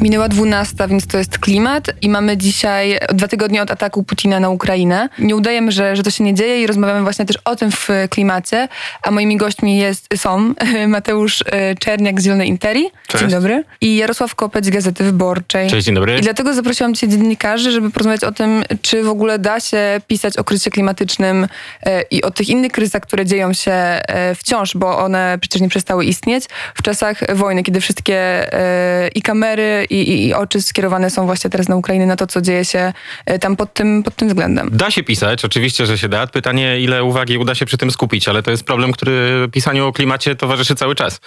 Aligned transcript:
Minęła 0.00 0.28
12, 0.28 0.88
więc 0.88 1.06
to 1.06 1.18
jest 1.18 1.38
klimat 1.38 1.90
i 2.02 2.08
mamy 2.08 2.36
dzisiaj 2.36 2.98
dwa 3.12 3.28
tygodnie 3.28 3.62
od 3.62 3.70
ataku 3.70 4.02
Putina 4.02 4.40
na 4.40 4.50
Ukrainę. 4.50 5.08
Nie 5.18 5.36
udajemy, 5.36 5.72
że, 5.72 5.96
że 5.96 6.02
to 6.02 6.10
się 6.10 6.24
nie 6.24 6.34
dzieje 6.34 6.62
i 6.62 6.66
rozmawiamy 6.66 7.02
właśnie 7.02 7.24
też 7.24 7.38
o 7.44 7.56
tym 7.56 7.70
w 7.72 7.88
klimacie, 8.10 8.68
a 9.02 9.10
moimi 9.10 9.36
gośćmi 9.36 9.78
jest, 9.78 10.06
są 10.16 10.54
Mateusz 10.88 11.44
e, 11.46 11.74
Czerniak 11.74 12.20
z 12.20 12.24
Zielonej 12.24 12.48
Interi. 12.48 12.90
Cześć. 13.06 13.20
Dzień 13.20 13.30
dobry. 13.30 13.64
I 13.80 13.96
Jarosław 13.96 14.34
Kopeć 14.34 14.66
z 14.66 14.70
Gazety 14.70 15.04
Wyborczej. 15.04 15.70
Cześć, 15.70 15.86
dzień 15.86 15.94
dobry. 15.94 16.18
I 16.18 16.20
dlatego 16.20 16.54
zaprosiłam 16.54 16.94
dzisiaj 16.94 17.08
dziennikarzy, 17.08 17.72
żeby 17.72 17.90
porozmawiać 17.90 18.24
o 18.24 18.32
tym, 18.32 18.62
czy 18.82 19.02
w 19.02 19.08
ogóle 19.08 19.38
da 19.38 19.60
się 19.60 20.00
pisać 20.06 20.36
o 20.36 20.44
kryzysie 20.44 20.70
klimatycznym 20.70 21.48
e, 21.82 22.02
i 22.02 22.22
o 22.22 22.30
tych 22.30 22.48
innych 22.48 22.72
kryzysach, 22.72 23.02
które 23.02 23.26
dzieją 23.26 23.52
się 23.52 23.72
e, 23.72 24.34
wciąż, 24.34 24.76
bo 24.76 24.98
one 24.98 25.38
przecież 25.40 25.62
nie 25.62 25.68
przestały 25.68 26.04
istnieć 26.04 26.44
w 26.74 26.82
czasach 26.82 27.36
wojny, 27.36 27.62
kiedy 27.62 27.80
wszystkie 27.80 28.16
e, 28.52 29.08
i 29.08 29.22
kamery, 29.22 29.69
i, 29.90 29.94
i, 29.94 30.26
i 30.26 30.34
oczy 30.34 30.62
skierowane 30.62 31.10
są 31.10 31.26
właśnie 31.26 31.50
teraz 31.50 31.68
na 31.68 31.76
Ukrainę, 31.76 32.06
na 32.06 32.16
to, 32.16 32.26
co 32.26 32.40
dzieje 32.40 32.64
się 32.64 32.92
e, 33.26 33.38
tam 33.38 33.56
pod 33.56 33.74
tym, 33.74 34.02
pod 34.02 34.16
tym 34.16 34.28
względem. 34.28 34.70
Da 34.72 34.90
się 34.90 35.02
pisać, 35.02 35.44
oczywiście, 35.44 35.86
że 35.86 35.98
się 35.98 36.08
da. 36.08 36.26
Pytanie, 36.26 36.80
ile 36.80 37.04
uwagi 37.04 37.38
uda 37.38 37.54
się 37.54 37.66
przy 37.66 37.78
tym 37.78 37.90
skupić, 37.90 38.28
ale 38.28 38.42
to 38.42 38.50
jest 38.50 38.64
problem, 38.64 38.92
który 38.92 39.48
pisaniu 39.52 39.86
o 39.86 39.92
klimacie 39.92 40.36
towarzyszy 40.36 40.74
cały 40.74 40.94
czas. 40.94 41.20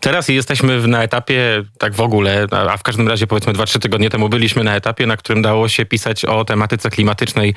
Teraz 0.00 0.28
jesteśmy 0.28 0.88
na 0.88 1.02
etapie, 1.02 1.64
tak 1.78 1.94
w 1.94 2.00
ogóle, 2.00 2.46
a 2.50 2.76
w 2.76 2.82
każdym 2.82 3.08
razie 3.08 3.26
powiedzmy 3.26 3.52
2-3 3.52 3.78
tygodnie 3.78 4.10
temu 4.10 4.28
byliśmy 4.28 4.64
na 4.64 4.76
etapie, 4.76 5.06
na 5.06 5.16
którym 5.16 5.42
dało 5.42 5.68
się 5.68 5.86
pisać 5.86 6.24
o 6.24 6.44
tematyce 6.44 6.90
klimatycznej 6.90 7.54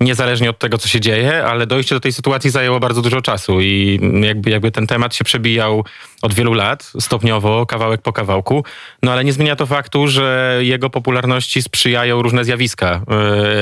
niezależnie 0.00 0.50
od 0.50 0.58
tego, 0.58 0.78
co 0.78 0.88
się 0.88 1.00
dzieje, 1.00 1.44
ale 1.44 1.66
dojście 1.66 1.94
do 1.94 2.00
tej 2.00 2.12
sytuacji 2.12 2.50
zajęło 2.50 2.80
bardzo 2.80 3.02
dużo 3.02 3.22
czasu 3.22 3.60
i 3.60 4.00
jakby, 4.22 4.50
jakby 4.50 4.70
ten 4.70 4.86
temat 4.86 5.14
się 5.14 5.24
przebijał 5.24 5.84
od 6.22 6.34
wielu 6.34 6.52
lat, 6.52 6.92
stopniowo, 7.00 7.66
kawałek 7.66 8.02
po 8.02 8.12
kawałku, 8.12 8.64
no 9.02 9.12
ale 9.12 9.24
nie 9.24 9.32
zmienia 9.32 9.56
to 9.56 9.66
faktu, 9.66 10.08
że 10.08 10.58
jego 10.60 10.90
popularności 10.90 11.62
sprzyjają 11.62 12.22
różne 12.22 12.44
zjawiska. 12.44 13.02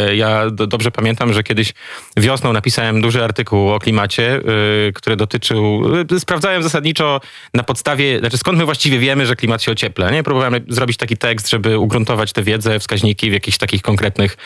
Yy, 0.09 0.17
Ja 0.17 0.51
do, 0.51 0.67
dobrze 0.67 0.91
pamiętam, 0.91 1.33
że 1.33 1.43
kiedyś 1.43 1.73
wiosną 2.17 2.53
napisałem 2.53 3.01
duży 3.01 3.25
artykuł 3.25 3.73
o 3.73 3.79
klimacie, 3.79 4.41
yy, 4.85 4.93
który 4.93 5.17
dotyczył, 5.17 5.83
yy, 6.11 6.21
sprawdzałem 6.21 6.63
zasadniczo 6.63 7.21
na 7.55 7.63
podstawie, 7.63 8.19
znaczy 8.19 8.39
skąd 8.39 8.59
my 8.59 8.65
właściwie 8.65 8.99
wiemy, 8.99 9.27
że 9.27 9.37
klimat 9.37 9.63
się 9.63 9.73
ociepla, 9.73 10.11
nie? 10.11 10.23
Próbowałem 10.23 10.65
zrobić 10.69 10.97
taki 10.97 11.17
tekst, 11.17 11.51
żeby 11.51 11.79
ugruntować 11.79 12.33
tę 12.33 12.43
wiedzę, 12.43 12.79
wskaźniki 12.79 13.31
w 13.31 13.33
jakichś 13.33 13.59
takich 13.59 13.83
konkretnych, 13.83 14.37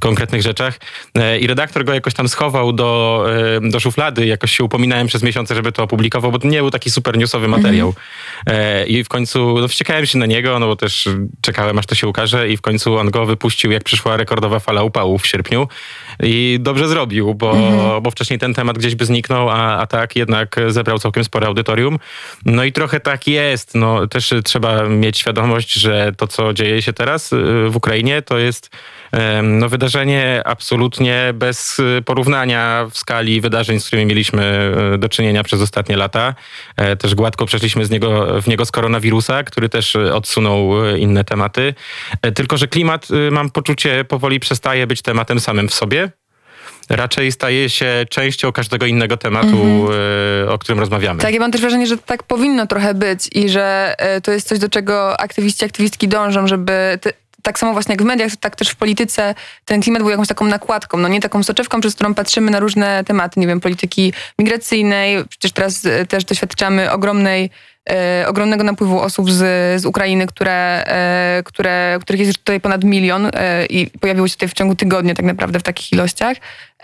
konkretnych 0.00 0.42
rzeczach. 0.42 0.78
E, 1.42 1.44
I 1.44 1.46
redaktor 1.46 1.84
go 1.84 1.94
jakoś 1.94 2.14
tam 2.14 2.28
schował 2.28 2.72
do, 2.72 3.24
e, 3.56 3.70
do 3.70 3.80
szuflady. 3.80 4.26
Jakoś 4.26 4.56
się 4.56 4.64
upominałem 4.64 5.06
przez 5.06 5.22
miesiące, 5.22 5.54
żeby 5.54 5.72
to 5.72 5.82
opublikował, 5.82 6.32
bo 6.32 6.38
to 6.38 6.48
nie 6.48 6.58
był 6.58 6.70
taki 6.70 6.90
super 6.90 7.18
newsowy 7.18 7.48
materiał. 7.48 7.94
E, 8.46 8.86
I 8.86 9.04
w 9.04 9.08
końcu 9.08 9.58
no, 9.60 9.68
wściekałem 9.68 10.06
się 10.06 10.18
na 10.18 10.26
niego, 10.26 10.58
no 10.58 10.66
bo 10.66 10.76
też 10.76 11.08
czekałem, 11.40 11.78
aż 11.78 11.86
to 11.86 11.94
się 11.94 12.08
ukaże 12.08 12.48
i 12.48 12.56
w 12.56 12.60
końcu 12.60 12.96
on 12.96 13.10
go 13.10 13.26
wypuścił, 13.26 13.72
jak 13.72 13.84
przyszła 13.84 14.16
rekordowa 14.16 14.58
fala 14.58 14.82
upałów 14.82 15.22
w 15.22 15.26
sierpniu. 15.26 15.68
I 16.22 16.58
dobrze 16.60 16.88
zrobił, 16.88 17.34
bo, 17.34 17.56
bo 18.02 18.10
wcześniej 18.10 18.38
ten 18.38 18.54
temat 18.54 18.78
gdzieś 18.78 18.94
by 18.94 19.04
zniknął, 19.04 19.50
a, 19.50 19.78
a 19.78 19.86
tak 19.86 20.16
jednak 20.16 20.56
zebrał 20.68 20.98
całkiem 20.98 21.24
spore 21.24 21.46
audytorium. 21.46 21.98
No 22.44 22.64
i 22.64 22.72
trochę 22.72 23.00
tak 23.00 23.26
jest. 23.26 23.74
No, 23.74 24.06
też 24.06 24.34
trzeba 24.44 24.88
mieć 24.88 25.18
świadomość, 25.18 25.72
że 25.72 26.12
to, 26.16 26.26
co 26.26 26.52
dzieje 26.54 26.82
się 26.82 26.92
teraz 26.92 27.32
y, 27.32 27.36
w 27.70 27.76
Ukrainie, 27.76 28.22
to 28.22 28.38
jest 28.38 28.70
no, 29.42 29.68
wydarzenie 29.68 30.42
absolutnie 30.44 31.30
bez 31.34 31.78
y, 31.78 32.02
porównania 32.04 32.86
w 32.90 32.98
skali 32.98 33.40
wydarzeń, 33.40 33.80
z 33.80 33.86
którymi 33.86 34.06
mieliśmy 34.06 34.72
y, 34.94 34.98
do 34.98 35.08
czynienia 35.08 35.42
przez 35.42 35.60
ostatnie 35.60 35.96
lata. 35.96 36.34
E, 36.76 36.96
Też 36.96 37.14
gładko 37.14 37.46
przeszliśmy 37.46 37.84
z 37.84 37.90
niego, 37.90 38.42
w 38.42 38.46
niego 38.48 38.64
z 38.64 38.70
koronawirusa, 38.70 39.42
który 39.44 39.68
też 39.68 39.94
y, 39.94 40.14
odsunął 40.14 40.86
inne 40.96 41.24
tematy. 41.24 41.74
E, 42.22 42.32
Tylko, 42.32 42.56
że 42.56 42.68
klimat, 42.68 43.08
mam 43.30 43.50
poczucie, 43.50 44.04
powoli 44.04 44.40
przestaje 44.40 44.86
być 44.86 45.02
tematem 45.02 45.40
samym 45.40 45.68
w 45.68 45.74
sobie. 45.74 46.10
Raczej 46.90 47.32
staje 47.32 47.70
się 47.70 48.06
częścią 48.10 48.52
każdego 48.52 48.86
innego 48.86 49.16
tematu, 49.16 49.88
y, 50.44 50.50
o 50.50 50.58
którym 50.58 50.80
rozmawiamy. 50.80 51.20
Tak, 51.22 51.34
ja 51.34 51.40
mam 51.40 51.52
też 51.52 51.60
wrażenie, 51.60 51.86
że 51.86 51.98
tak 51.98 52.22
powinno 52.22 52.66
trochę 52.66 52.94
być 52.94 53.28
i 53.32 53.48
że 53.48 53.94
to 54.22 54.32
jest 54.32 54.48
coś, 54.48 54.58
do 54.58 54.68
czego 54.68 55.20
aktywiści, 55.20 55.64
aktywistki 55.64 56.08
dążą, 56.08 56.46
żeby... 56.46 56.98
Te, 57.00 57.21
tak 57.42 57.58
samo 57.58 57.72
właśnie 57.72 57.92
jak 57.92 58.02
w 58.02 58.04
mediach, 58.04 58.36
tak 58.36 58.56
też 58.56 58.68
w 58.68 58.76
polityce 58.76 59.34
ten 59.64 59.80
klimat 59.80 60.02
był 60.02 60.10
jakąś 60.10 60.28
taką 60.28 60.44
nakładką, 60.44 60.98
no 60.98 61.08
nie 61.08 61.20
taką 61.20 61.42
soczewką, 61.42 61.80
przez 61.80 61.94
którą 61.94 62.14
patrzymy 62.14 62.50
na 62.50 62.60
różne 62.60 63.04
tematy, 63.04 63.40
nie 63.40 63.46
wiem, 63.46 63.60
polityki 63.60 64.12
migracyjnej. 64.38 65.24
Przecież 65.28 65.52
teraz 65.52 65.86
e, 65.86 66.06
też 66.06 66.24
doświadczamy 66.24 66.90
ogromnej, 66.90 67.50
ogromnego 68.26 68.64
napływu 68.64 69.00
osób 69.00 69.30
z, 69.30 69.80
z 69.82 69.86
Ukrainy, 69.86 70.26
które, 70.26 70.84
e, 70.86 71.42
które, 71.44 71.98
których 72.00 72.20
jest 72.20 72.28
już 72.28 72.38
tutaj 72.38 72.60
ponad 72.60 72.84
milion 72.84 73.30
e, 73.32 73.66
i 73.66 73.90
pojawiło 73.90 74.28
się 74.28 74.34
tutaj 74.34 74.48
w 74.48 74.52
ciągu 74.52 74.74
tygodnia 74.74 75.14
tak 75.14 75.26
naprawdę 75.26 75.58
w 75.58 75.62
takich 75.62 75.92
ilościach. 75.92 76.36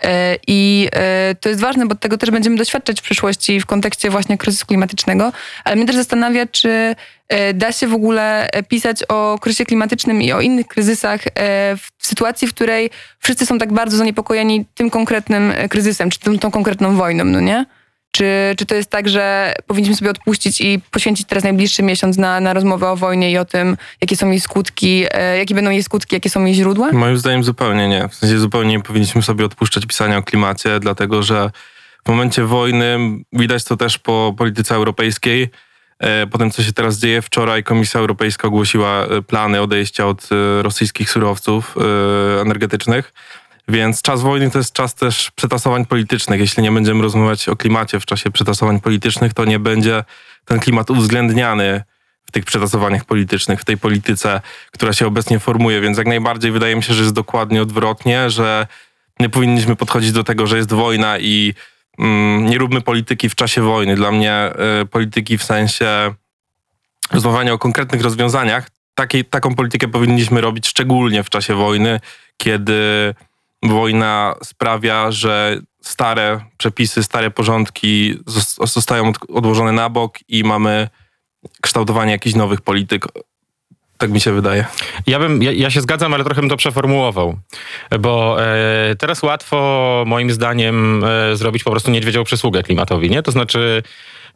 E, 0.03 0.35
I 0.47 0.89
e, 0.91 1.35
to 1.35 1.49
jest 1.49 1.61
ważne, 1.61 1.85
bo 1.85 1.95
tego 1.95 2.17
też 2.17 2.31
będziemy 2.31 2.55
doświadczać 2.55 2.99
w 2.99 3.03
przyszłości 3.03 3.59
w 3.59 3.65
kontekście 3.65 4.09
właśnie 4.09 4.37
kryzysu 4.37 4.65
klimatycznego. 4.65 5.31
Ale 5.63 5.75
mnie 5.75 5.85
też 5.85 5.95
zastanawia, 5.95 6.45
czy 6.45 6.95
e, 7.27 7.53
da 7.53 7.71
się 7.71 7.87
w 7.87 7.93
ogóle 7.93 8.51
e, 8.51 8.63
pisać 8.63 9.03
o 9.03 9.37
kryzysie 9.41 9.65
klimatycznym 9.65 10.21
i 10.21 10.31
o 10.31 10.41
innych 10.41 10.67
kryzysach 10.67 11.21
e, 11.27 11.31
w 11.77 12.07
sytuacji, 12.07 12.47
w 12.47 12.53
której 12.53 12.89
wszyscy 13.19 13.45
są 13.45 13.57
tak 13.57 13.73
bardzo 13.73 13.97
zaniepokojeni 13.97 14.65
tym 14.75 14.89
konkretnym 14.89 15.51
e, 15.51 15.69
kryzysem, 15.69 16.09
czy 16.09 16.19
tym, 16.19 16.39
tą 16.39 16.51
konkretną 16.51 16.95
wojną, 16.95 17.23
no 17.23 17.39
nie? 17.39 17.65
Czy, 18.11 18.55
czy 18.57 18.65
to 18.65 18.75
jest 18.75 18.89
tak, 18.89 19.09
że 19.09 19.53
powinniśmy 19.67 19.95
sobie 19.95 20.11
odpuścić 20.11 20.61
i 20.61 20.81
poświęcić 20.91 21.27
teraz 21.27 21.43
najbliższy 21.43 21.83
miesiąc 21.83 22.17
na, 22.17 22.39
na 22.39 22.53
rozmowę 22.53 22.89
o 22.89 22.95
wojnie 22.95 23.31
i 23.31 23.37
o 23.37 23.45
tym, 23.45 23.77
jakie 24.01 24.15
są 24.17 24.29
jej 24.29 24.39
skutki, 24.39 25.05
e, 25.11 25.37
jakie 25.37 25.55
będą 25.55 25.71
jej 25.71 25.83
skutki, 25.83 26.15
jakie 26.15 26.29
są 26.29 26.45
jej 26.45 26.55
źródła? 26.55 26.91
Moim 26.91 27.17
zdaniem 27.17 27.43
zupełnie 27.43 27.87
nie. 27.87 28.07
W 28.09 28.15
sensie 28.15 28.39
zupełnie 28.39 28.71
nie 28.71 28.83
powinniśmy 28.83 29.21
sobie 29.21 29.45
odpuszczać 29.45 29.85
pisania 29.85 30.17
o 30.17 30.23
klimacie, 30.23 30.79
dlatego 30.79 31.23
że 31.23 31.51
w 32.05 32.09
momencie 32.09 32.43
wojny 32.43 32.97
widać 33.33 33.63
to 33.63 33.77
też 33.77 33.97
po 33.97 34.33
polityce 34.37 34.75
europejskiej. 34.75 35.49
E, 35.99 36.27
Po 36.27 36.37
tym, 36.37 36.51
co 36.51 36.63
się 36.63 36.73
teraz 36.73 36.97
dzieje, 36.97 37.21
wczoraj 37.21 37.63
Komisja 37.63 37.99
Europejska 37.99 38.47
ogłosiła 38.47 39.05
e, 39.05 39.21
plany 39.21 39.61
odejścia 39.61 40.05
od 40.07 40.29
e, 40.31 40.61
rosyjskich 40.63 41.09
surowców 41.09 41.75
e, 41.77 42.41
energetycznych. 42.41 43.13
Więc 43.69 44.01
czas 44.01 44.21
wojny 44.21 44.51
to 44.51 44.57
jest 44.57 44.73
czas 44.73 44.95
też 44.95 45.31
przetasowań 45.31 45.85
politycznych. 45.85 46.39
Jeśli 46.39 46.63
nie 46.63 46.71
będziemy 46.71 47.01
rozmawiać 47.01 47.49
o 47.49 47.55
klimacie 47.55 47.99
w 47.99 48.05
czasie 48.05 48.31
przetasowań 48.31 48.79
politycznych, 48.79 49.33
to 49.33 49.45
nie 49.45 49.59
będzie 49.59 50.03
ten 50.45 50.59
klimat 50.59 50.89
uwzględniany 50.89 51.83
w 52.25 52.31
tych 52.31 52.45
przetasowaniach 52.45 53.05
politycznych, 53.05 53.61
w 53.61 53.65
tej 53.65 53.77
polityce, 53.77 54.41
która 54.71 54.93
się 54.93 55.07
obecnie 55.07 55.39
formuje. 55.39 55.81
Więc 55.81 55.97
jak 55.97 56.07
najbardziej 56.07 56.51
wydaje 56.51 56.75
mi 56.75 56.83
się, 56.83 56.93
że 56.93 57.01
jest 57.01 57.13
dokładnie 57.13 57.61
odwrotnie, 57.61 58.29
że 58.29 58.67
nie 59.19 59.29
powinniśmy 59.29 59.75
podchodzić 59.75 60.11
do 60.11 60.23
tego, 60.23 60.47
że 60.47 60.57
jest 60.57 60.73
wojna 60.73 61.19
i 61.19 61.53
mm, 61.99 62.45
nie 62.45 62.57
róbmy 62.57 62.81
polityki 62.81 63.29
w 63.29 63.35
czasie 63.35 63.61
wojny. 63.61 63.95
Dla 63.95 64.11
mnie 64.11 64.51
y, 64.81 64.85
polityki 64.85 65.37
w 65.37 65.43
sensie 65.43 66.13
rozmawiania 67.11 67.53
o 67.53 67.57
konkretnych 67.57 68.01
rozwiązaniach, 68.01 68.69
taką 69.29 69.55
politykę 69.55 69.87
powinniśmy 69.87 70.41
robić 70.41 70.67
szczególnie 70.67 71.23
w 71.23 71.29
czasie 71.29 71.55
wojny, 71.55 71.99
kiedy 72.37 73.13
wojna 73.63 74.35
sprawia, 74.43 75.11
że 75.11 75.59
stare 75.81 76.39
przepisy, 76.57 77.03
stare 77.03 77.31
porządki 77.31 78.15
zos- 78.27 78.67
zostają 78.67 79.09
od- 79.09 79.29
odłożone 79.33 79.71
na 79.71 79.89
bok 79.89 80.17
i 80.27 80.43
mamy 80.43 80.89
kształtowanie 81.61 82.11
jakichś 82.11 82.35
nowych 82.35 82.61
polityk. 82.61 83.05
Tak 83.97 84.11
mi 84.11 84.19
się 84.19 84.31
wydaje. 84.33 84.65
Ja, 85.07 85.19
bym, 85.19 85.43
ja, 85.43 85.51
ja 85.51 85.69
się 85.69 85.81
zgadzam, 85.81 86.13
ale 86.13 86.23
trochę 86.23 86.41
bym 86.41 86.49
to 86.49 86.57
przeformułował. 86.57 87.39
Bo 87.99 88.43
e, 88.45 88.95
teraz 88.95 89.23
łatwo, 89.23 90.03
moim 90.07 90.31
zdaniem, 90.31 91.03
e, 91.03 91.35
zrobić 91.35 91.63
po 91.63 91.71
prostu 91.71 91.91
niedźwiedzią 91.91 92.23
przysługę 92.23 92.63
klimatowi, 92.63 93.09
nie? 93.09 93.23
To 93.23 93.31
znaczy 93.31 93.83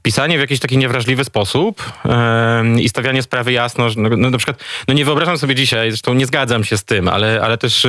pisanie 0.03 0.37
w 0.37 0.41
jakiś 0.41 0.59
taki 0.59 0.77
niewrażliwy 0.77 1.23
sposób 1.23 1.91
e, 2.05 2.81
i 2.81 2.89
stawianie 2.89 3.21
sprawy 3.21 3.51
jasno, 3.51 3.89
że 3.89 4.01
no, 4.01 4.09
no, 4.17 4.29
na 4.29 4.37
przykład, 4.37 4.63
no 4.87 4.93
nie 4.93 5.05
wyobrażam 5.05 5.37
sobie 5.37 5.55
dzisiaj, 5.55 5.91
zresztą 5.91 6.13
nie 6.13 6.25
zgadzam 6.25 6.63
się 6.63 6.77
z 6.77 6.83
tym, 6.83 7.07
ale, 7.07 7.41
ale 7.43 7.57
też 7.57 7.87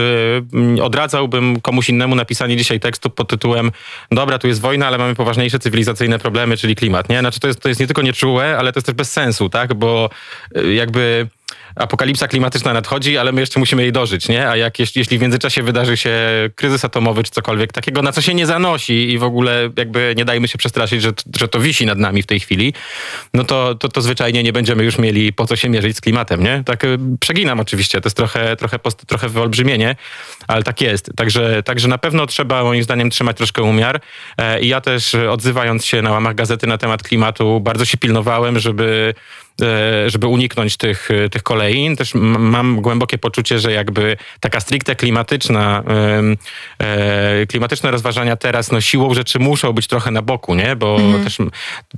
m, 0.52 0.78
odradzałbym 0.82 1.60
komuś 1.60 1.88
innemu 1.88 2.14
napisanie 2.14 2.56
dzisiaj 2.56 2.80
tekstu 2.80 3.10
pod 3.10 3.28
tytułem 3.28 3.72
dobra, 4.10 4.38
tu 4.38 4.48
jest 4.48 4.60
wojna, 4.60 4.86
ale 4.86 4.98
mamy 4.98 5.14
poważniejsze 5.14 5.58
cywilizacyjne 5.58 6.18
problemy, 6.18 6.56
czyli 6.56 6.74
klimat, 6.74 7.08
nie? 7.08 7.20
Znaczy 7.20 7.40
to 7.40 7.48
jest, 7.48 7.60
to 7.60 7.68
jest 7.68 7.80
nie 7.80 7.86
tylko 7.86 8.02
nieczułe, 8.02 8.58
ale 8.58 8.72
to 8.72 8.78
jest 8.78 8.86
też 8.86 8.94
bez 8.94 9.12
sensu, 9.12 9.48
tak? 9.48 9.74
Bo 9.74 10.10
e, 10.54 10.74
jakby 10.74 11.28
apokalipsa 11.76 12.28
klimatyczna 12.28 12.72
nadchodzi, 12.72 13.18
ale 13.18 13.32
my 13.32 13.40
jeszcze 13.40 13.60
musimy 13.60 13.82
jej 13.82 13.92
dożyć, 13.92 14.28
nie? 14.28 14.48
A 14.48 14.56
jak 14.56 14.78
jeśli 14.78 15.18
w 15.18 15.22
międzyczasie 15.22 15.62
wydarzy 15.62 15.96
się 15.96 16.10
kryzys 16.54 16.84
atomowy 16.84 17.22
czy 17.22 17.30
cokolwiek 17.30 17.72
takiego, 17.72 18.02
na 18.02 18.12
co 18.12 18.22
się 18.22 18.34
nie 18.34 18.46
zanosi 18.46 19.10
i 19.10 19.18
w 19.18 19.22
ogóle 19.22 19.70
jakby 19.76 20.14
nie 20.16 20.24
dajmy 20.24 20.48
się 20.48 20.58
przestraszyć, 20.58 21.02
że, 21.02 21.12
że 21.36 21.48
to 21.48 21.60
wisi 21.60 21.86
nad 21.86 21.98
nami 21.98 22.22
w 22.22 22.26
tej 22.26 22.40
chwili, 22.40 22.74
no 23.34 23.44
to, 23.44 23.74
to, 23.74 23.88
to 23.88 24.02
zwyczajnie 24.02 24.42
nie 24.42 24.52
będziemy 24.52 24.84
już 24.84 24.98
mieli 24.98 25.32
po 25.32 25.46
co 25.46 25.56
się 25.56 25.68
mierzyć 25.68 25.96
z 25.96 26.00
klimatem, 26.00 26.42
nie? 26.42 26.62
Tak 26.64 26.84
y, 26.84 26.98
przeginam 27.20 27.60
oczywiście, 27.60 28.00
to 28.00 28.06
jest 28.06 28.16
trochę, 28.16 28.56
trochę, 28.56 28.78
post, 28.78 29.06
trochę 29.06 29.28
wyolbrzymienie, 29.28 29.96
ale 30.48 30.62
tak 30.62 30.80
jest. 30.80 31.10
Także, 31.16 31.62
także 31.62 31.88
na 31.88 31.98
pewno 31.98 32.26
trzeba 32.26 32.64
moim 32.64 32.82
zdaniem 32.82 33.10
trzymać 33.10 33.36
troszkę 33.36 33.62
umiar 33.62 34.00
e, 34.38 34.60
i 34.60 34.68
ja 34.68 34.80
też 34.80 35.14
odzywając 35.14 35.84
się 35.84 36.02
na 36.02 36.10
łamach 36.10 36.34
gazety 36.34 36.66
na 36.66 36.78
temat 36.78 37.02
klimatu 37.02 37.60
bardzo 37.60 37.84
się 37.84 37.98
pilnowałem, 37.98 38.58
żeby 38.58 39.14
żeby 40.06 40.26
uniknąć 40.26 40.76
tych, 40.76 41.10
e, 41.10 41.28
tych 41.28 41.42
kolejn. 41.42 41.96
Też 41.96 42.14
mam 42.14 42.80
głębokie 42.80 43.18
poczucie, 43.18 43.58
że 43.58 43.72
jakby 43.72 44.16
taka 44.40 44.60
stricte 44.60 44.96
klimatyczna, 44.96 45.82
e, 46.80 47.46
klimatyczne 47.46 47.90
rozważania 47.90 48.36
teraz 48.36 48.72
no 48.72 48.80
siłą 48.80 49.14
rzeczy 49.14 49.38
muszą 49.38 49.72
być 49.72 49.86
trochę 49.86 50.10
na 50.10 50.22
boku, 50.22 50.54
nie? 50.54 50.76
Bo 50.76 50.96
mhm. 50.96 51.24
też, 51.24 51.38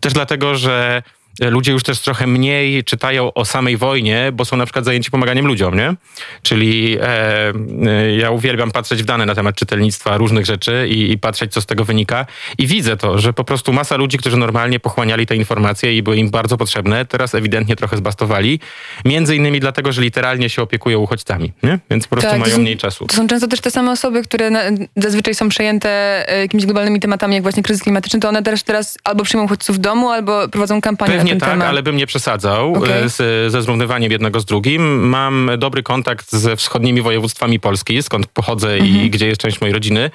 też 0.01 0.13
dlatego, 0.13 0.55
że 0.55 1.03
ludzie 1.41 1.73
już 1.73 1.83
też 1.83 2.01
trochę 2.01 2.27
mniej 2.27 2.85
czytają 2.85 3.33
o 3.33 3.45
samej 3.45 3.77
wojnie, 3.77 4.31
bo 4.33 4.45
są 4.45 4.57
na 4.57 4.67
przykład 4.67 4.85
zajęci 4.85 5.11
pomaganiem 5.11 5.47
ludziom, 5.47 5.77
nie? 5.77 5.95
Czyli 6.43 6.99
e, 7.01 7.53
e, 7.87 8.17
ja 8.17 8.31
uwielbiam 8.31 8.71
patrzeć 8.71 9.03
w 9.03 9.05
dane 9.05 9.27
na 9.27 9.35
temat 9.35 9.57
czytelnictwa 9.57 10.17
różnych 10.17 10.47
rzeczy 10.47 10.87
i, 10.91 11.13
i, 11.13 11.19
patrzeć, 11.19 11.53
co 11.53 11.61
z 11.61 11.67
tego 11.67 11.85
wynika. 11.85 12.27
I 12.59 12.67
widzę 12.67 12.97
to, 12.97 13.19
że 13.19 13.33
po 13.33 13.45
prostu 13.45 13.73
masa 13.73 13.97
ludzi, 13.97 14.19
którzy 14.19 14.37
normalnie 14.37 14.81
pochłaniali 14.81 15.27
te 15.27 15.37
informacje 15.37 15.97
i 15.97 16.03
były 16.03 16.17
im 16.17 16.31
bardzo 16.31 16.57
potrzebne, 16.57 17.05
teraz 17.05 17.35
ewidentnie 17.35 17.77
trochę 17.77 17.97
zbastowali. 17.97 18.61
Między 19.05 19.37
innymi 19.37 19.61
dlatego, 19.61 19.93
że 19.93 20.03
literalnie 20.03 20.51
się 20.51 20.63
opiekują 20.63 20.99
uchodźcami, 20.99 21.53
nie? 21.63 21.79
Więc 21.91 22.07
po 22.07 22.17
prostu 22.17 22.31
tak, 22.31 22.41
mają 22.41 22.59
mniej 22.59 22.77
czasu. 22.77 23.07
To 23.07 23.17
są 23.17 23.29
często 23.29 23.49
też 23.49 23.61
te 23.61 23.71
same 23.71 23.91
osoby, 23.91 24.23
które 24.23 24.51
na, 24.51 24.61
zazwyczaj 24.97 25.35
są 25.35 25.49
przejęte 25.49 25.89
e, 26.29 26.41
jakimiś 26.41 26.67
globalnymi 26.67 27.01
tematami, 27.01 27.35
jak 27.35 27.43
właśnie 27.43 27.63
kryzys 27.63 27.83
klimatyczny, 27.83 28.21
to 28.21 28.29
one 28.29 28.43
też 28.43 28.63
teraz 28.63 28.99
albo 29.05 29.25
przyjmą 29.25 29.45
uchodźców 29.45 29.77
w 29.77 29.79
domu, 29.79 30.11
albo 30.11 30.49
prowadzą 30.49 30.81
kampanię 30.81 31.26
nie 31.27 31.37
tak, 31.37 31.51
temat. 31.51 31.69
ale 31.69 31.83
bym 31.83 31.97
nie 31.97 32.07
przesadzał 32.07 32.73
okay. 32.73 32.95
E, 32.95 33.09
z, 33.09 33.53
ze 33.53 33.63
zrównywaniem 33.63 34.13
jednego 34.13 34.41
z 34.41 34.45
drugim. 34.45 35.09
Mam 35.09 35.51
dobry 35.59 35.83
kontakt 35.83 36.33
ze 36.33 36.57
wschodnimi 36.57 37.03
województwami 37.03 37.61
Polski, 37.61 38.03
skąd 38.03 38.27
pochodzę 38.27 38.69
-hmm. 38.69 38.87
i 38.87 38.91
mhm. 38.91 39.11
gdzie 39.11 39.27
jest 39.27 39.41
część 39.41 39.61
mojej 39.61 39.75
rodziny. 39.75 40.11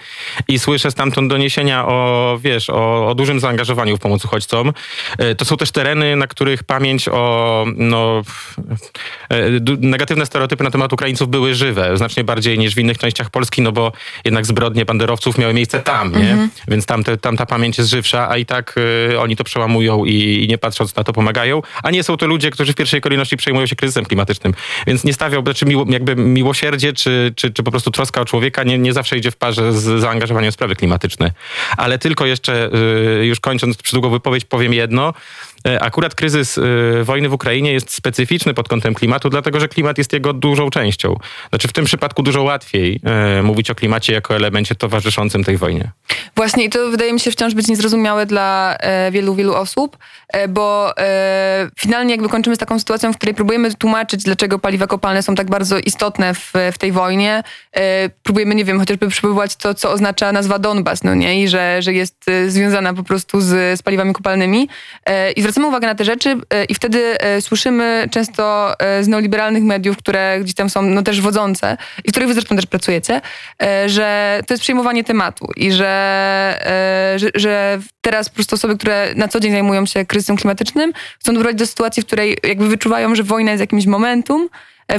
I 0.47 0.59
słyszę 0.59 0.91
stamtąd 0.91 1.29
doniesienia 1.29 1.87
o, 1.87 2.37
wiesz, 2.41 2.69
o, 2.69 3.07
o 3.07 3.15
dużym 3.15 3.39
zaangażowaniu 3.39 3.97
w 3.97 3.99
pomoc 3.99 4.25
uchodźcom. 4.25 4.73
E, 5.17 5.35
to 5.35 5.45
są 5.45 5.57
też 5.57 5.71
tereny, 5.71 6.15
na 6.15 6.27
których 6.27 6.63
pamięć 6.63 7.07
o 7.07 7.65
no, 7.75 8.21
e, 9.29 9.35
negatywne 9.79 10.25
stereotypy 10.25 10.63
na 10.63 10.71
temat 10.71 10.93
Ukraińców 10.93 11.29
były 11.29 11.55
żywe, 11.55 11.97
znacznie 11.97 12.23
bardziej 12.23 12.59
niż 12.59 12.75
w 12.75 12.77
innych 12.77 12.97
częściach 12.97 13.29
Polski, 13.29 13.61
no 13.61 13.71
bo 13.71 13.91
jednak 14.25 14.45
zbrodnie 14.45 14.85
banderowców 14.85 15.37
miały 15.37 15.53
miejsce 15.53 15.79
tam, 15.79 16.11
nie? 16.11 16.35
-hmm. 16.35 16.47
Więc 16.67 16.85
tam, 16.85 17.03
te, 17.03 17.17
tam 17.17 17.37
ta 17.37 17.45
pamięć 17.45 17.77
jest 17.77 17.89
żywsza, 17.89 18.29
a 18.29 18.37
i 18.37 18.45
tak 18.45 18.75
y, 19.11 19.19
oni 19.19 19.35
to 19.35 19.43
przełamują 19.43 20.05
i, 20.05 20.43
i 20.43 20.47
nie 20.47 20.57
patrząc 20.57 20.95
na 20.95 21.00
to 21.03 21.13
pomagają 21.13 21.31
pomagają, 21.31 21.61
a 21.83 21.91
nie 21.91 22.03
są 22.03 22.17
to 22.17 22.27
ludzie, 22.27 22.51
którzy 22.51 22.73
w 22.73 22.75
pierwszej 22.75 23.01
kolejności 23.01 23.37
przejmują 23.37 23.65
się 23.65 23.75
kryzysem 23.75 24.05
klimatycznym. 24.05 24.53
Więc 24.87 25.03
nie 25.03 25.13
stawiał, 25.13 25.43
znaczy 25.43 25.65
miło, 25.65 25.85
jakby 25.89 26.15
miłosierdzie, 26.15 26.93
czy, 26.93 27.33
czy, 27.35 27.51
czy 27.51 27.63
po 27.63 27.71
prostu 27.71 27.91
troska 27.91 28.21
o 28.21 28.25
człowieka 28.25 28.63
nie, 28.63 28.77
nie 28.77 28.93
zawsze 28.93 29.17
idzie 29.17 29.31
w 29.31 29.35
parze 29.35 29.73
z 29.73 30.01
zaangażowaniem 30.01 30.51
w 30.51 30.53
sprawy 30.53 30.75
klimatyczne. 30.75 31.31
Ale 31.77 31.99
tylko 31.99 32.25
jeszcze, 32.25 32.69
y, 33.21 33.25
już 33.25 33.39
kończąc 33.39 33.77
przydługą 33.77 34.09
wypowiedź, 34.09 34.45
powiem 34.45 34.73
jedno. 34.73 35.13
E, 35.67 35.83
akurat 35.83 36.15
kryzys 36.15 36.57
e, 36.57 36.61
wojny 37.03 37.29
w 37.29 37.33
Ukrainie 37.33 37.73
jest 37.73 37.93
specyficzny 37.93 38.53
pod 38.53 38.69
kątem 38.69 38.93
klimatu, 38.93 39.29
dlatego 39.29 39.59
że 39.59 39.67
klimat 39.67 39.97
jest 39.97 40.13
jego 40.13 40.33
dużą 40.33 40.69
częścią. 40.69 41.15
Znaczy 41.49 41.67
w 41.67 41.73
tym 41.73 41.85
przypadku 41.85 42.23
dużo 42.23 42.43
łatwiej 42.43 42.99
e, 43.03 43.43
mówić 43.43 43.69
o 43.69 43.75
klimacie 43.75 44.13
jako 44.13 44.35
elemencie 44.35 44.75
towarzyszącym 44.75 45.43
tej 45.43 45.57
wojnie. 45.57 45.91
Właśnie 46.35 46.63
i 46.63 46.69
to 46.69 46.89
wydaje 46.89 47.13
mi 47.13 47.19
się 47.19 47.31
wciąż 47.31 47.53
być 47.53 47.67
niezrozumiałe 47.67 48.25
dla 48.25 48.77
wielu, 49.11 49.35
wielu 49.35 49.53
osób, 49.53 49.97
bo 50.49 50.93
finalnie 51.79 52.11
jakby 52.11 52.29
kończymy 52.29 52.55
z 52.55 52.59
taką 52.59 52.79
sytuacją, 52.79 53.13
w 53.13 53.17
której 53.17 53.35
próbujemy 53.35 53.73
tłumaczyć, 53.75 54.23
dlaczego 54.23 54.59
paliwa 54.59 54.87
kopalne 54.87 55.23
są 55.23 55.35
tak 55.35 55.49
bardzo 55.49 55.79
istotne 55.79 56.33
w, 56.33 56.53
w 56.73 56.77
tej 56.77 56.91
wojnie. 56.91 57.43
Próbujemy, 58.23 58.55
nie 58.55 58.65
wiem, 58.65 58.79
chociażby 58.79 59.07
przypływać 59.07 59.55
to, 59.55 59.73
co 59.73 59.91
oznacza 59.91 60.31
nazwa 60.31 60.59
Donbas, 60.59 61.03
no 61.03 61.15
nie? 61.15 61.43
I 61.43 61.47
że, 61.47 61.81
że 61.81 61.93
jest 61.93 62.25
związana 62.47 62.93
po 62.93 63.03
prostu 63.03 63.41
z, 63.41 63.79
z 63.79 63.83
paliwami 63.83 64.13
kopalnymi. 64.13 64.69
I 65.35 65.41
zwracamy 65.51 65.67
uwagę 65.67 65.87
na 65.87 65.95
te 65.95 66.05
rzeczy 66.05 66.37
e, 66.49 66.65
i 66.65 66.75
wtedy 66.75 67.19
e, 67.19 67.41
słyszymy 67.41 68.07
często 68.11 68.73
e, 68.79 69.03
z 69.03 69.07
neoliberalnych 69.07 69.63
mediów, 69.63 69.97
które 69.97 70.39
gdzieś 70.41 70.55
tam 70.55 70.69
są 70.69 70.81
no, 70.81 71.01
też 71.01 71.21
wodzące 71.21 71.77
i 72.05 72.09
w 72.09 72.11
których 72.11 72.27
wy 72.27 72.33
zresztą 72.33 72.55
też 72.55 72.65
pracujecie, 72.65 73.21
że 73.85 74.39
to 74.47 74.53
jest 74.53 74.63
przyjmowanie 74.63 75.03
tematu 75.03 75.47
i 75.55 75.71
że, 75.71 75.91
że, 77.15 77.29
że 77.35 77.79
teraz 78.01 78.29
po 78.29 78.35
prostu 78.35 78.55
osoby, 78.55 78.77
które 78.77 79.13
na 79.15 79.27
co 79.27 79.39
dzień 79.39 79.51
zajmują 79.51 79.85
się 79.85 80.05
kryzysem 80.05 80.37
klimatycznym, 80.37 80.93
chcą 81.19 81.33
doprowadzić 81.33 81.59
do 81.59 81.67
sytuacji, 81.67 82.03
w 82.03 82.05
której 82.05 82.37
jakby 82.43 82.67
wyczuwają, 82.67 83.15
że 83.15 83.23
wojna 83.23 83.51
jest 83.51 83.61
jakimś 83.61 83.85
momentum, 83.85 84.49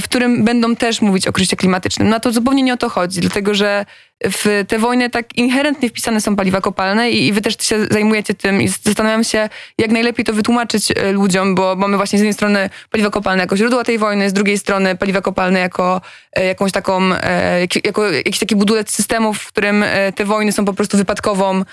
w 0.01 0.05
którym 0.05 0.45
będą 0.45 0.77
też 0.77 1.01
mówić 1.01 1.29
o 1.29 1.33
kryzysie 1.33 1.57
klimatycznym. 1.57 2.09
No 2.09 2.21
to 2.21 2.33
zupełnie 2.33 2.63
nie 2.63 2.75
o 2.75 2.77
to 2.77 2.89
chodzi, 2.89 3.21
dlatego 3.21 3.55
że 3.55 3.87
w 4.25 4.65
te 4.69 4.79
wojny 4.79 5.11
tak 5.11 5.37
inherentnie 5.37 5.89
wpisane 5.89 6.21
są 6.21 6.37
paliwa 6.37 6.61
kopalne 6.61 7.11
i, 7.11 7.27
i 7.27 7.33
wy 7.33 7.41
też 7.41 7.57
się 7.61 7.87
zajmujecie 7.91 8.35
tym 8.35 8.63
i 8.63 8.69
zastanawiam 8.69 9.25
się, 9.25 9.49
jak 9.79 9.91
najlepiej 9.91 10.25
to 10.25 10.33
wytłumaczyć 10.33 10.91
e, 10.91 11.13
ludziom, 11.13 11.55
bo 11.55 11.77
mamy 11.77 11.97
właśnie 11.97 12.19
z 12.19 12.23
jednej 12.23 12.35
strony 12.35 12.71
paliwa 12.91 13.11
kopalne 13.11 13.43
jako 13.43 13.57
źródło 13.57 13.85
tej 13.85 13.99
wojny, 13.99 14.31
z 14.31 14.33
drugiej 14.33 14.59
strony 14.59 14.97
paliwa 14.97 15.21
kopalne 15.21 15.61
jako 15.61 16.01
e, 16.33 16.45
jakąś 16.45 16.73
taką, 16.73 17.09
jako 17.85 18.11
jakiś 18.11 18.39
taki 18.39 18.57
budulec 18.57 18.91
systemów, 18.91 19.39
w 19.39 19.49
którym 19.49 19.85
te 20.15 20.25
wojny 20.25 20.53
są 20.53 20.65
po 20.65 20.75
prostu 20.75 20.97
wypadkową 20.97 21.65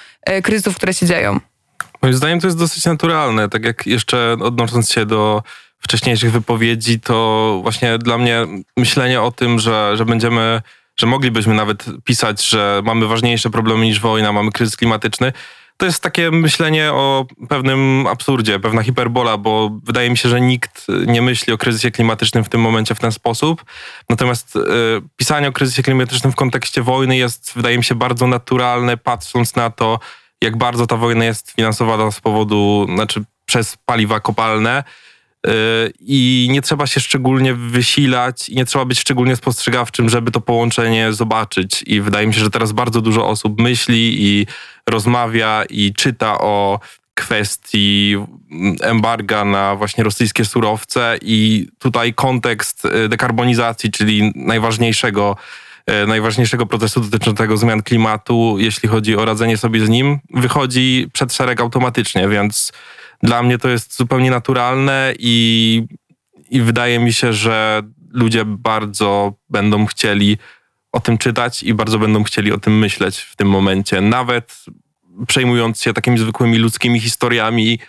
kryzysów, 0.43 0.75
które 0.75 0.93
się 0.93 1.05
dzieją. 1.05 1.39
Moim 2.01 2.13
zdaniem 2.13 2.39
to 2.39 2.47
jest 2.47 2.57
dosyć 2.57 2.85
naturalne, 2.85 3.49
tak 3.49 3.65
jak 3.65 3.87
jeszcze 3.87 4.37
odnosząc 4.41 4.91
się 4.91 5.05
do 5.05 5.43
wcześniejszych 5.79 6.31
wypowiedzi, 6.31 6.99
to 6.99 7.59
właśnie 7.61 7.97
dla 7.97 8.17
mnie 8.17 8.45
myślenie 8.77 9.21
o 9.21 9.31
tym, 9.31 9.59
że, 9.59 9.97
że 9.97 10.05
będziemy, 10.05 10.61
że 10.95 11.07
moglibyśmy 11.07 11.53
nawet 11.53 11.85
pisać, 12.03 12.45
że 12.45 12.81
mamy 12.85 13.07
ważniejsze 13.07 13.49
problemy 13.49 13.85
niż 13.85 13.99
wojna, 13.99 14.33
mamy 14.33 14.51
kryzys 14.51 14.77
klimatyczny, 14.77 15.33
to 15.79 15.85
jest 15.85 16.03
takie 16.03 16.31
myślenie 16.31 16.93
o 16.93 17.25
pewnym 17.49 18.07
absurdzie, 18.07 18.59
pewna 18.59 18.83
hiperbola, 18.83 19.37
bo 19.37 19.79
wydaje 19.83 20.09
mi 20.09 20.17
się, 20.17 20.29
że 20.29 20.41
nikt 20.41 20.87
nie 21.07 21.21
myśli 21.21 21.53
o 21.53 21.57
kryzysie 21.57 21.91
klimatycznym 21.91 22.43
w 22.43 22.49
tym 22.49 22.61
momencie 22.61 22.95
w 22.95 22.99
ten 22.99 23.11
sposób. 23.11 23.65
Natomiast 24.09 24.55
y, 24.55 24.59
pisanie 25.17 25.47
o 25.47 25.51
kryzysie 25.51 25.83
klimatycznym 25.83 26.33
w 26.33 26.35
kontekście 26.35 26.81
wojny 26.81 27.17
jest, 27.17 27.51
wydaje 27.55 27.77
mi 27.77 27.83
się, 27.83 27.95
bardzo 27.95 28.27
naturalne, 28.27 28.97
patrząc 28.97 29.55
na 29.55 29.69
to, 29.69 29.99
jak 30.41 30.57
bardzo 30.57 30.87
ta 30.87 30.97
wojna 30.97 31.25
jest 31.25 31.51
finansowana 31.51 32.11
z 32.11 32.19
powodu, 32.21 32.87
znaczy 32.93 33.23
przez 33.45 33.77
paliwa 33.85 34.19
kopalne 34.19 34.83
i 35.99 36.47
nie 36.51 36.61
trzeba 36.61 36.87
się 36.87 36.99
szczególnie 36.99 37.53
wysilać 37.53 38.49
i 38.49 38.55
nie 38.55 38.65
trzeba 38.65 38.85
być 38.85 38.99
szczególnie 38.99 39.35
spostrzegawczym, 39.35 40.09
żeby 40.09 40.31
to 40.31 40.41
połączenie 40.41 41.13
zobaczyć. 41.13 41.83
I 41.87 42.01
wydaje 42.01 42.27
mi 42.27 42.33
się, 42.33 42.39
że 42.39 42.49
teraz 42.49 42.71
bardzo 42.71 43.01
dużo 43.01 43.27
osób 43.27 43.61
myśli 43.61 44.23
i 44.23 44.47
rozmawia 44.89 45.63
i 45.69 45.93
czyta 45.93 46.37
o 46.39 46.79
kwestii 47.13 48.17
embarga 48.81 49.45
na 49.45 49.75
właśnie 49.75 50.03
rosyjskie 50.03 50.45
surowce 50.45 51.17
i 51.21 51.67
tutaj 51.79 52.13
kontekst 52.13 52.85
y, 52.85 53.09
dekarbonizacji, 53.09 53.91
czyli 53.91 54.31
najważniejszego 54.35 55.35
y, 56.03 56.07
najważniejszego 56.07 56.65
procesu 56.65 57.01
dotyczącego 57.01 57.57
zmian 57.57 57.83
klimatu, 57.83 58.55
jeśli 58.59 58.89
chodzi 58.89 59.17
o 59.17 59.25
radzenie 59.25 59.57
sobie 59.57 59.85
z 59.85 59.89
nim, 59.89 60.19
wychodzi 60.29 61.07
przed 61.13 61.33
szereg 61.33 61.61
automatycznie, 61.61 62.27
więc 62.27 62.71
dla 63.23 63.43
mnie 63.43 63.57
to 63.57 63.69
jest 63.69 63.97
zupełnie 63.97 64.31
naturalne 64.31 65.13
i, 65.19 65.83
i 66.49 66.61
wydaje 66.61 66.99
mi 66.99 67.13
się, 67.13 67.33
że 67.33 67.81
ludzie 68.11 68.45
bardzo 68.45 69.33
będą 69.49 69.85
chcieli 69.85 70.37
o 70.91 70.99
tym 70.99 71.17
czytać 71.17 71.63
i 71.63 71.73
bardzo 71.73 71.99
będą 71.99 72.23
chcieli 72.23 72.51
o 72.51 72.57
tym 72.57 72.79
myśleć 72.79 73.19
w 73.19 73.35
tym 73.35 73.49
momencie. 73.49 74.01
Nawet 74.01 74.65
przejmując 75.27 75.81
się 75.81 75.93
takimi 75.93 76.17
zwykłymi 76.17 76.57
ludzkimi 76.57 76.99
historiami, 76.99 77.79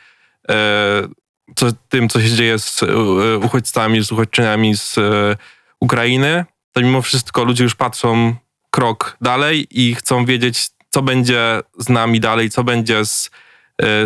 e, 0.51 1.09
co, 1.57 1.67
tym, 1.89 2.09
co 2.09 2.21
się 2.21 2.31
dzieje 2.31 2.59
z 2.59 2.83
e, 2.83 3.39
uchodźcami, 3.39 4.05
z 4.05 4.13
uchodźczyniami 4.13 4.77
z 4.77 4.99
e, 4.99 5.37
Ukrainy, 5.81 6.45
to 6.73 6.81
mimo 6.81 7.03
wszystko 7.03 7.45
ludzie 7.45 7.65
już 7.65 7.75
patrzą 7.75 8.35
krok 8.71 9.17
dalej 9.21 9.67
i 9.71 9.95
chcą 9.95 10.25
wiedzieć, 10.25 10.69
co 10.91 11.03
będzie 11.03 11.61
z 11.79 11.89
nami 11.89 12.21
dalej, 12.21 12.51
co 12.51 12.65
będzie 12.65 13.05
z 13.05 13.31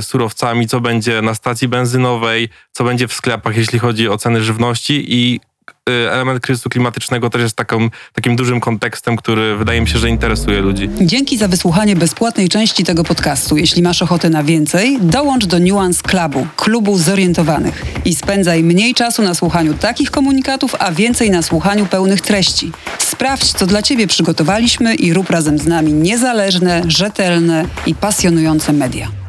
surowcami, 0.00 0.68
co 0.68 0.80
będzie 0.80 1.22
na 1.22 1.34
stacji 1.34 1.68
benzynowej, 1.68 2.48
co 2.72 2.84
będzie 2.84 3.08
w 3.08 3.12
sklepach, 3.12 3.56
jeśli 3.56 3.78
chodzi 3.78 4.08
o 4.08 4.18
ceny 4.18 4.42
żywności 4.42 5.04
i 5.08 5.40
y, 5.88 6.10
element 6.10 6.40
kryzysu 6.40 6.68
klimatycznego 6.68 7.30
też 7.30 7.42
jest 7.42 7.56
taką, 7.56 7.90
takim 8.12 8.36
dużym 8.36 8.60
kontekstem, 8.60 9.16
który 9.16 9.56
wydaje 9.56 9.80
mi 9.80 9.88
się, 9.88 9.98
że 9.98 10.08
interesuje 10.08 10.60
ludzi. 10.60 10.90
Dzięki 11.00 11.38
za 11.38 11.48
wysłuchanie 11.48 11.96
bezpłatnej 11.96 12.48
części 12.48 12.84
tego 12.84 13.04
podcastu. 13.04 13.56
Jeśli 13.56 13.82
masz 13.82 14.02
ochotę 14.02 14.30
na 14.30 14.44
więcej, 14.44 14.98
dołącz 15.00 15.46
do 15.46 15.58
Nuance 15.58 16.02
Clubu, 16.02 16.46
klubu 16.56 16.98
zorientowanych 16.98 17.82
i 18.04 18.14
spędzaj 18.14 18.64
mniej 18.64 18.94
czasu 18.94 19.22
na 19.22 19.34
słuchaniu 19.34 19.74
takich 19.74 20.10
komunikatów, 20.10 20.74
a 20.78 20.92
więcej 20.92 21.30
na 21.30 21.42
słuchaniu 21.42 21.86
pełnych 21.86 22.20
treści. 22.20 22.72
Sprawdź, 22.98 23.52
co 23.52 23.66
dla 23.66 23.82
Ciebie 23.82 24.06
przygotowaliśmy 24.06 24.94
i 24.94 25.12
rób 25.12 25.30
razem 25.30 25.58
z 25.58 25.66
nami 25.66 25.92
niezależne, 25.92 26.82
rzetelne 26.86 27.66
i 27.86 27.94
pasjonujące 27.94 28.72
media. 28.72 29.23